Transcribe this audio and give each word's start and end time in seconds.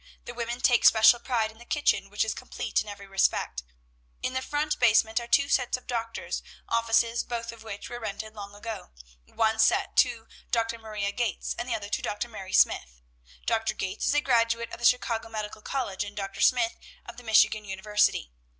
The 0.25 0.33
women 0.33 0.61
take 0.61 0.83
special 0.83 1.19
pride 1.19 1.51
in 1.51 1.59
the 1.59 1.63
kitchen, 1.63 2.09
which 2.09 2.25
is 2.25 2.33
complete 2.33 2.81
in 2.81 2.87
every 2.87 3.05
respect. 3.05 3.61
In 4.23 4.33
the 4.33 4.41
front 4.41 4.79
basement 4.79 5.19
are 5.19 5.27
two 5.27 5.47
sets 5.47 5.77
of 5.77 5.85
doctors' 5.85 6.41
offices, 6.67 7.23
both 7.23 7.51
of 7.51 7.61
which 7.61 7.87
were 7.87 7.99
rented 7.99 8.33
long 8.33 8.55
ago; 8.55 8.93
one 9.27 9.59
set 9.59 9.95
to 9.97 10.25
Dr. 10.49 10.79
Maria 10.79 11.11
Gates, 11.11 11.53
and 11.55 11.69
the 11.69 11.75
other 11.75 11.89
to 11.89 12.01
Dr. 12.01 12.27
Mary 12.29 12.51
Smith. 12.51 12.99
Dr. 13.45 13.75
Gates 13.75 14.07
is 14.07 14.15
a 14.15 14.21
graduate 14.21 14.71
of 14.71 14.79
the 14.79 14.85
Chicago 14.85 15.29
Medical 15.29 15.61
College, 15.61 16.03
and 16.03 16.17
Dr. 16.17 16.41
Smith 16.41 16.79
of 17.05 17.17
the 17.17 17.23
Michigan 17.23 17.63
University. 17.63 18.31